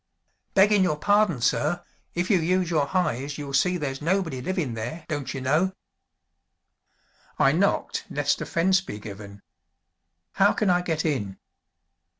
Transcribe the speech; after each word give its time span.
"Beggin' 0.55 0.81
your 0.81 0.97
pardon, 0.97 1.41
sir, 1.41 1.83
if 2.15 2.31
you 2.31 2.39
use 2.39 2.71
your 2.71 2.87
heyes 2.87 3.37
you'll 3.37 3.53
see 3.53 3.77
there's 3.77 4.01
nobody 4.01 4.41
livin' 4.41 4.73
there, 4.73 5.05
don't 5.07 5.31
you 5.31 5.41
know!" 5.41 5.73
"I 7.37 7.51
knocked 7.51 8.05
lest 8.09 8.41
offense 8.41 8.81
be 8.81 8.97
given. 8.97 9.43
How 10.31 10.53
can 10.53 10.71
I 10.71 10.81
get 10.81 11.05
in?" 11.05 11.37